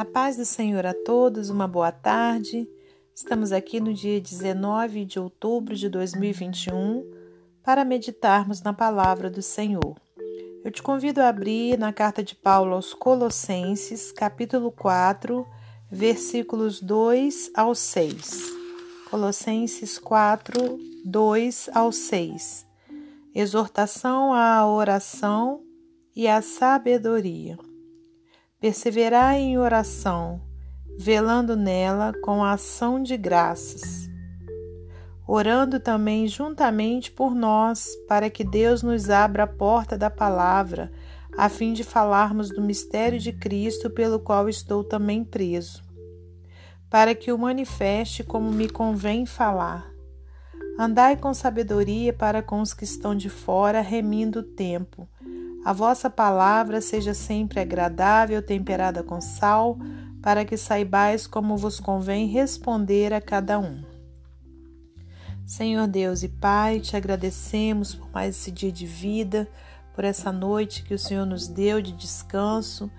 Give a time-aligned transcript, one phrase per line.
[0.00, 2.66] A paz do Senhor a todos, uma boa tarde.
[3.14, 7.04] Estamos aqui no dia 19 de outubro de 2021
[7.62, 10.00] para meditarmos na palavra do Senhor.
[10.64, 15.46] Eu te convido a abrir na carta de Paulo aos Colossenses, capítulo 4,
[15.92, 18.54] versículos 2 ao 6.
[19.10, 22.66] Colossenses 4, 2 ao 6.
[23.34, 25.60] Exortação à oração
[26.16, 27.58] e à sabedoria.
[28.60, 30.38] Perseverai em oração,
[30.98, 34.06] velando nela com a ação de graças,
[35.26, 40.92] orando também juntamente por nós, para que Deus nos abra a porta da palavra,
[41.38, 45.82] a fim de falarmos do mistério de Cristo, pelo qual estou também preso,
[46.90, 49.90] para que o manifeste como me convém falar.
[50.78, 55.08] Andai com sabedoria para com os que estão de fora, remindo o tempo
[55.64, 59.78] a vossa palavra seja sempre agradável, temperada com sal,
[60.22, 63.82] para que saibais como vos convém responder a cada um.
[65.44, 69.48] Senhor Deus e Pai, te agradecemos por mais esse dia de vida,
[69.94, 72.90] por essa noite que o Senhor nos deu de descanso.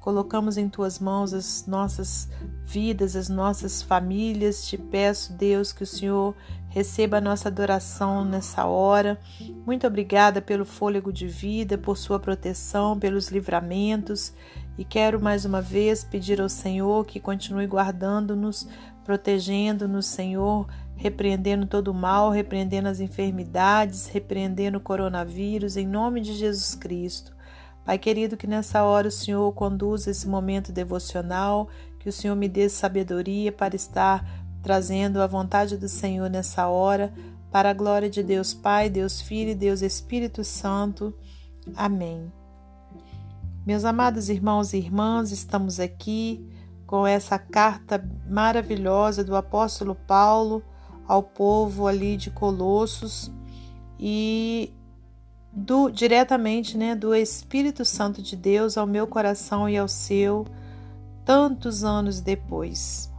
[0.00, 2.28] Colocamos em tuas mãos as nossas
[2.64, 4.66] vidas, as nossas famílias.
[4.66, 6.34] Te peço, Deus, que o Senhor
[6.70, 9.20] receba a nossa adoração nessa hora.
[9.66, 14.32] Muito obrigada pelo fôlego de vida, por sua proteção, pelos livramentos.
[14.78, 18.66] E quero mais uma vez pedir ao Senhor que continue guardando-nos,
[19.04, 26.34] protegendo-nos, Senhor, repreendendo todo o mal, repreendendo as enfermidades, repreendendo o coronavírus, em nome de
[26.34, 27.34] Jesus Cristo.
[27.84, 32.48] Pai querido, que nessa hora o Senhor conduza esse momento devocional, que o Senhor me
[32.48, 37.12] dê sabedoria para estar trazendo a vontade do Senhor nessa hora,
[37.50, 41.14] para a glória de Deus Pai, Deus Filho e Deus Espírito Santo.
[41.74, 42.32] Amém.
[43.66, 46.48] Meus amados irmãos e irmãs, estamos aqui
[46.86, 50.62] com essa carta maravilhosa do apóstolo Paulo
[51.06, 53.30] ao povo ali de Colossos
[53.98, 54.72] e
[55.52, 60.46] do diretamente, né, do Espírito Santo de Deus ao meu coração e ao seu
[61.24, 63.09] tantos anos depois.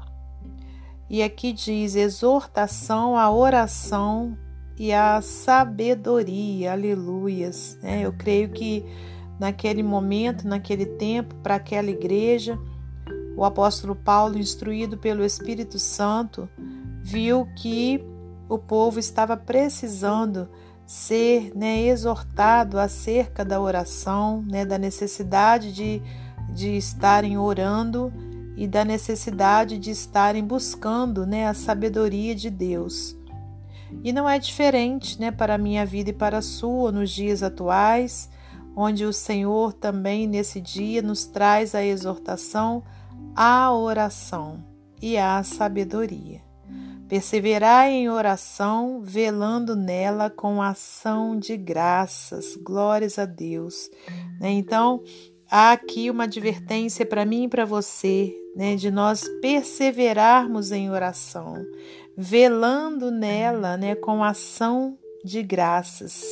[1.13, 4.37] E aqui diz exortação à oração
[4.79, 6.71] e à sabedoria.
[6.71, 7.77] Aleluias.
[7.83, 8.03] Né?
[8.05, 8.85] Eu creio que
[9.37, 12.57] naquele momento, naquele tempo, para aquela igreja,
[13.35, 16.47] o apóstolo Paulo, instruído pelo Espírito Santo,
[17.03, 18.01] viu que
[18.47, 20.47] o povo estava precisando
[20.85, 26.01] ser né, exortado acerca da oração, né, da necessidade de,
[26.53, 28.13] de estarem orando
[28.61, 33.17] e da necessidade de estarem buscando né, a sabedoria de Deus.
[34.03, 37.41] E não é diferente né, para a minha vida e para a sua nos dias
[37.41, 38.29] atuais,
[38.75, 42.83] onde o Senhor também nesse dia nos traz a exortação
[43.35, 44.63] à oração
[45.01, 46.39] e à sabedoria.
[47.09, 52.55] Perseverai em oração, velando nela com ação de graças.
[52.57, 53.89] Glórias a Deus.
[54.39, 54.51] Né?
[54.51, 55.03] Então,
[55.51, 61.53] há aqui uma advertência para mim e para você, né, de nós perseverarmos em oração,
[62.17, 66.23] velando nela, né, com ação de graças.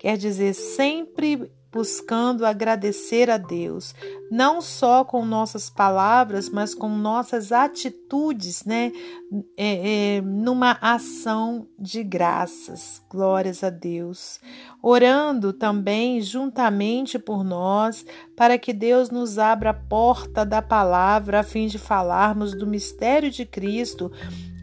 [0.00, 3.96] Quer dizer, sempre buscando agradecer a Deus,
[4.30, 8.92] não só com nossas palavras, mas com nossas atitudes, né?
[9.56, 13.02] É, é, numa ação de graças.
[13.10, 14.38] Glórias a Deus.
[14.80, 21.42] Orando também juntamente por nós, para que Deus nos abra a porta da palavra, a
[21.42, 24.12] fim de falarmos do mistério de Cristo,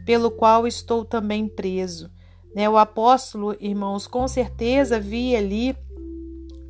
[0.05, 2.09] pelo qual estou também preso.
[2.55, 2.69] Né?
[2.69, 5.75] O apóstolo, irmãos, com certeza via ali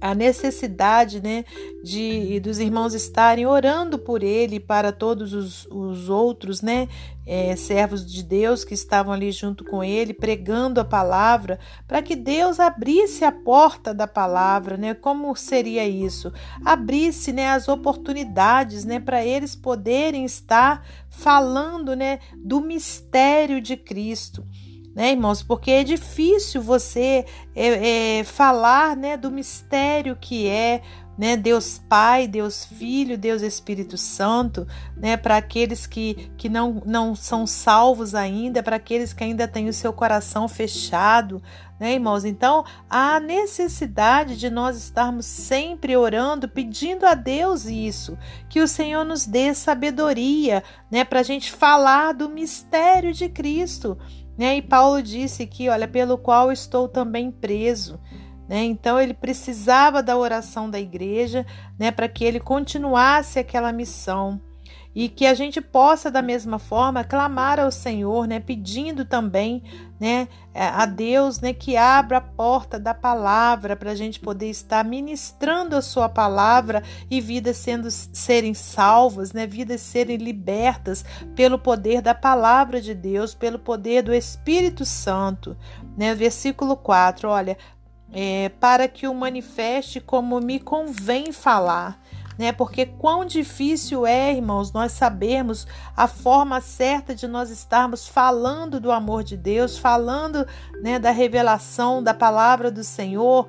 [0.01, 1.45] a necessidade né,
[1.84, 6.89] de dos irmãos estarem orando por ele para todos os, os outros né,
[7.25, 12.16] é, servos de Deus que estavam ali junto com ele, pregando a palavra, para que
[12.16, 14.95] Deus abrisse a porta da palavra, né?
[14.95, 16.33] Como seria isso?
[16.65, 24.44] Abrisse né, as oportunidades né, para eles poderem estar falando né, do mistério de Cristo
[24.95, 25.41] né, irmãos?
[25.41, 30.81] Porque é difícil você é, é, falar, né, do mistério que é,
[31.17, 34.67] né, Deus Pai, Deus Filho, Deus Espírito Santo,
[34.97, 39.69] né, para aqueles que, que não, não são salvos ainda, para aqueles que ainda têm
[39.69, 41.41] o seu coração fechado,
[41.79, 42.25] né, irmãos?
[42.25, 48.17] Então, há necessidade de nós estarmos sempre orando, pedindo a Deus isso,
[48.49, 53.97] que o Senhor nos dê sabedoria, né, para a gente falar do mistério de Cristo.
[54.38, 54.57] Né?
[54.57, 58.00] E Paulo disse que, olha, pelo qual estou também preso.
[58.48, 58.63] Né?
[58.63, 61.45] Então ele precisava da oração da igreja
[61.80, 64.42] né, para que ele continuasse aquela missão.
[64.93, 69.63] E que a gente possa da mesma forma clamar ao Senhor, né, pedindo também,
[69.99, 74.83] né, a Deus, né, que abra a porta da palavra para a gente poder estar
[74.83, 81.05] ministrando a sua palavra e vidas sendo serem salvas, né, vidas serem libertas
[81.35, 85.55] pelo poder da palavra de Deus, pelo poder do Espírito Santo,
[85.97, 87.57] né, versículo 4, olha,
[88.13, 91.97] é, para que o manifeste como me convém falar
[92.41, 92.51] né?
[92.51, 98.91] Porque quão difícil é, irmãos, nós sabermos a forma certa de nós estarmos falando do
[98.91, 100.47] amor de Deus, falando,
[100.81, 103.47] né, da revelação da palavra do Senhor,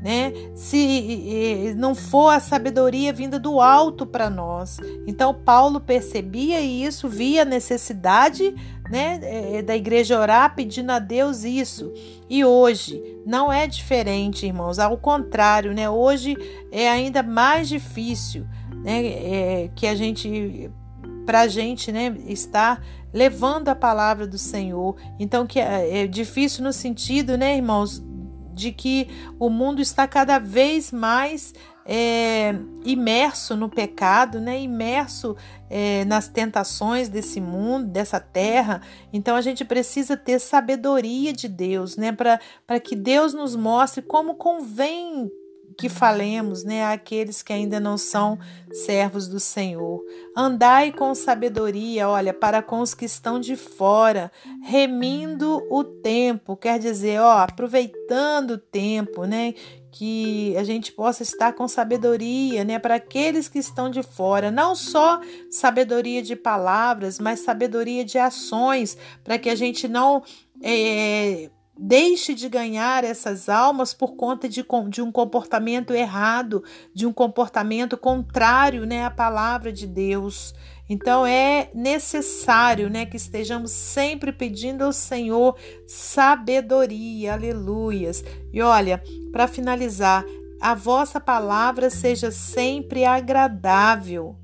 [0.00, 0.32] né?
[0.54, 4.78] Se não for a sabedoria vinda do alto para nós.
[5.06, 8.54] Então Paulo percebia isso, via a necessidade,
[8.90, 11.92] né, é, da igreja orar pedindo a Deus isso.
[12.28, 14.78] E hoje não é diferente, irmãos.
[14.78, 15.90] Ao contrário, né?
[15.90, 16.36] Hoje
[16.70, 18.46] é ainda mais difícil,
[18.84, 20.70] né, é, que a gente
[21.26, 24.96] para a gente, né, estar levando a palavra do Senhor.
[25.20, 28.02] Então que é, é difícil no sentido, né, irmãos,
[28.58, 29.08] de que
[29.38, 31.54] o mundo está cada vez mais
[31.86, 34.60] é, imerso no pecado, né?
[34.60, 35.36] imerso
[35.70, 38.82] é, nas tentações desse mundo, dessa terra.
[39.12, 42.12] Então a gente precisa ter sabedoria de Deus, né?
[42.12, 45.30] para que Deus nos mostre como convém
[45.78, 48.36] que falemos, né, àqueles que ainda não são
[48.72, 50.02] servos do Senhor.
[50.36, 56.80] Andai com sabedoria, olha, para com os que estão de fora, remindo o tempo, quer
[56.80, 59.54] dizer, ó, aproveitando o tempo, né,
[59.92, 64.74] que a gente possa estar com sabedoria, né, para aqueles que estão de fora, não
[64.74, 70.24] só sabedoria de palavras, mas sabedoria de ações, para que a gente não
[70.60, 77.12] é, Deixe de ganhar essas almas por conta de, de, um comportamento errado, de um
[77.12, 80.52] comportamento contrário né, à palavra de Deus.
[80.88, 88.24] Então é necessário né, que estejamos sempre pedindo ao Senhor sabedoria, aleluias.
[88.52, 89.00] E olha,
[89.30, 90.24] para finalizar,
[90.60, 94.36] a vossa palavra seja sempre agradável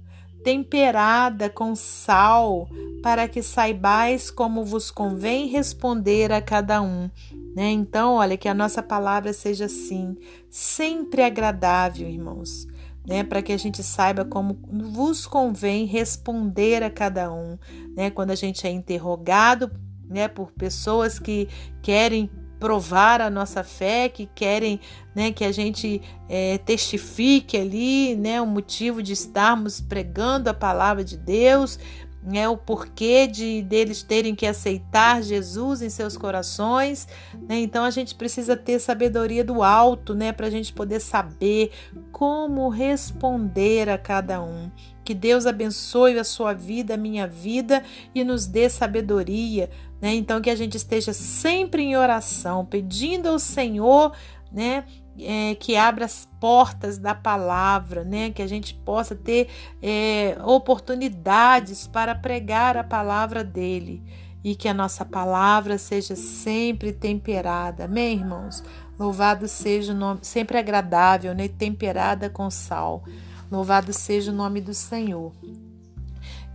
[0.44, 2.68] temperada com sal,
[3.02, 7.10] para que saibais como vos convém responder a cada um.
[7.56, 7.70] Né?
[7.70, 10.16] Então, olha, que a nossa palavra seja assim,
[10.50, 12.68] sempre agradável, irmãos.
[13.06, 17.58] Né, para que a gente saiba como vos convém responder a cada um,
[17.94, 19.70] né, quando a gente é interrogado,
[20.08, 21.46] né, por pessoas que
[21.82, 22.30] querem
[22.64, 24.80] provar a nossa fé, que querem
[25.14, 26.00] né, que a gente
[26.30, 31.78] é, testifique ali né, o motivo de estarmos pregando a palavra de Deus,
[32.24, 37.06] né, o porquê de deles terem que aceitar Jesus em seus corações.
[37.46, 37.60] Né?
[37.60, 41.70] Então a gente precisa ter sabedoria do alto né, para a gente poder saber
[42.10, 44.70] como responder a cada um.
[45.04, 47.82] Que Deus abençoe a sua vida, a minha vida
[48.14, 49.68] e nos dê sabedoria.
[50.00, 50.14] Né?
[50.14, 54.12] Então, que a gente esteja sempre em oração, pedindo ao Senhor
[54.50, 54.84] né,
[55.18, 58.30] é, que abra as portas da palavra, né?
[58.30, 59.48] Que a gente possa ter
[59.82, 64.02] é, oportunidades para pregar a palavra dele
[64.42, 68.62] e que a nossa palavra seja sempre temperada, amém, irmãos?
[68.98, 71.48] Louvado seja o nome, sempre agradável, né?
[71.48, 73.02] Temperada com sal.
[73.50, 75.32] Louvado seja o nome do Senhor.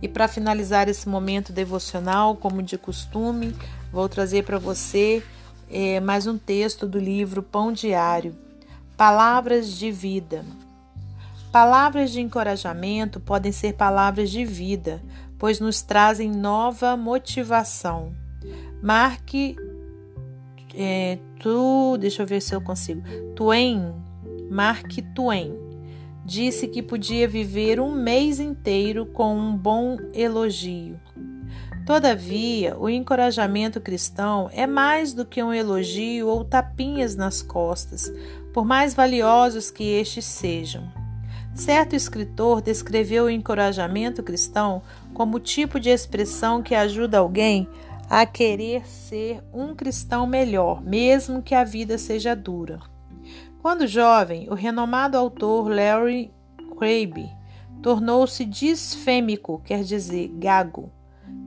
[0.00, 3.54] E para finalizar esse momento devocional, como de costume,
[3.92, 5.22] vou trazer para você
[5.68, 8.49] é, mais um texto do livro Pão Diário.
[9.00, 10.44] Palavras de vida.
[11.50, 15.00] Palavras de encorajamento podem ser palavras de vida,
[15.38, 18.12] pois nos trazem nova motivação.
[18.82, 19.56] Marque
[20.74, 23.00] é, tu, deixa eu ver se eu consigo.
[23.34, 23.94] Twain,
[24.50, 25.54] Mark Twain
[26.26, 31.00] disse que podia viver um mês inteiro com um bom elogio.
[31.86, 38.12] Todavia, o encorajamento cristão é mais do que um elogio ou tapinhas nas costas,
[38.52, 40.90] por mais valiosos que estes sejam.
[41.54, 47.68] Certo escritor descreveu o encorajamento cristão como o tipo de expressão que ajuda alguém
[48.08, 52.80] a querer ser um cristão melhor, mesmo que a vida seja dura.
[53.62, 56.32] Quando jovem, o renomado autor Larry
[56.76, 57.30] Crabb
[57.82, 60.90] tornou-se disfêmico, quer dizer, gago,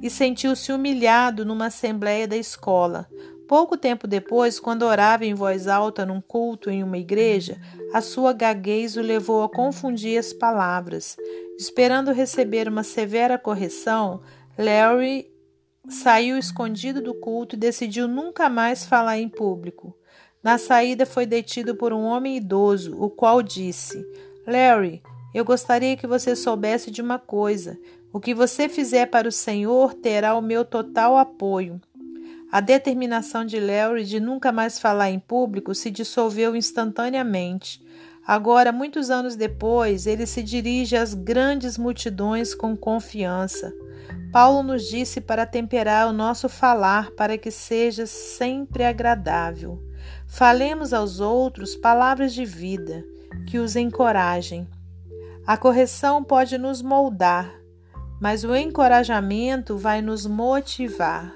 [0.01, 3.07] e sentiu-se humilhado numa assembleia da escola.
[3.47, 7.59] Pouco tempo depois, quando orava em voz alta num culto em uma igreja,
[7.93, 11.17] a sua gaguez o levou a confundir as palavras.
[11.57, 14.21] Esperando receber uma severa correção,
[14.57, 15.31] Larry
[15.88, 19.95] saiu escondido do culto e decidiu nunca mais falar em público.
[20.41, 24.05] Na saída, foi detido por um homem idoso, o qual disse:
[24.47, 25.01] Larry,
[25.33, 27.77] eu gostaria que você soubesse de uma coisa.
[28.12, 31.81] O que você fizer para o Senhor terá o meu total apoio.
[32.53, 37.83] A determinação de Larry de nunca mais falar em público se dissolveu instantaneamente.
[38.27, 43.74] Agora, muitos anos depois, ele se dirige às grandes multidões com confiança.
[44.31, 49.81] Paulo nos disse para temperar o nosso falar para que seja sempre agradável.
[50.27, 53.03] Falemos aos outros palavras de vida
[53.48, 54.67] que os encorajem.
[55.48, 57.51] A correção pode nos moldar,
[58.22, 61.36] mas o encorajamento vai nos motivar.